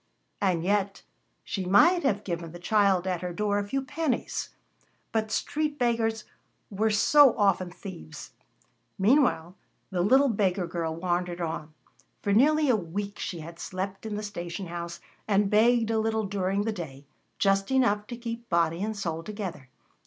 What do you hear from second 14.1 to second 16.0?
the station house and begged a